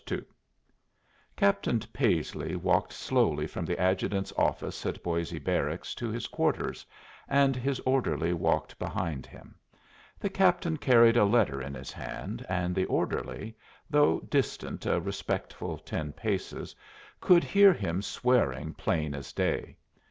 II 0.11 0.23
Captain 1.35 1.77
Paisley 1.93 2.55
walked 2.55 2.91
slowly 2.91 3.45
from 3.45 3.65
the 3.67 3.79
adjutant's 3.79 4.33
office 4.35 4.83
at 4.83 5.03
Boisé 5.03 5.37
Barracks 5.43 5.93
to 5.93 6.09
his 6.09 6.25
quarters, 6.25 6.83
and 7.27 7.55
his 7.55 7.79
orderly 7.81 8.33
walked 8.33 8.79
behind 8.79 9.27
him. 9.27 9.53
The 10.19 10.31
captain 10.31 10.77
carried 10.77 11.17
a 11.17 11.23
letter 11.25 11.61
in 11.61 11.75
his 11.75 11.91
hand, 11.91 12.43
and 12.49 12.73
the 12.73 12.85
orderly, 12.85 13.55
though 13.91 14.21
distant 14.21 14.87
a 14.87 14.99
respectful 14.99 15.77
ten 15.77 16.13
paces, 16.13 16.75
could 17.19 17.43
hear 17.43 17.71
him 17.71 18.01
swearing 18.01 18.73
plain 18.73 19.13
as 19.13 19.31
day. 19.31 19.77